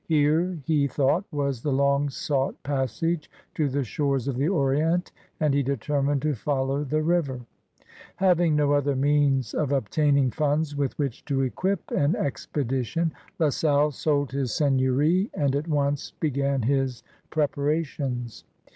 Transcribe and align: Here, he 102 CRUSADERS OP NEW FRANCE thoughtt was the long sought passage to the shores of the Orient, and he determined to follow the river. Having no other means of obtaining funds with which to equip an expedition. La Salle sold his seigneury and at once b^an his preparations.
Here, 0.07 0.57
he 0.65 0.87
102 0.87 0.87
CRUSADERS 0.87 0.87
OP 0.87 0.87
NEW 0.87 0.87
FRANCE 0.87 0.95
thoughtt 1.27 1.37
was 1.37 1.61
the 1.61 1.71
long 1.71 2.09
sought 2.09 2.63
passage 2.63 3.31
to 3.53 3.69
the 3.69 3.83
shores 3.83 4.27
of 4.27 4.35
the 4.35 4.47
Orient, 4.47 5.11
and 5.39 5.53
he 5.53 5.61
determined 5.61 6.23
to 6.23 6.33
follow 6.33 6.83
the 6.83 7.03
river. 7.03 7.41
Having 8.15 8.55
no 8.55 8.71
other 8.73 8.95
means 8.95 9.53
of 9.53 9.71
obtaining 9.71 10.31
funds 10.31 10.75
with 10.75 10.97
which 10.97 11.23
to 11.25 11.41
equip 11.43 11.91
an 11.91 12.15
expedition. 12.15 13.13
La 13.37 13.49
Salle 13.51 13.91
sold 13.91 14.31
his 14.31 14.51
seigneury 14.55 15.29
and 15.35 15.55
at 15.55 15.67
once 15.67 16.11
b^an 16.19 16.65
his 16.65 17.03
preparations. 17.29 18.43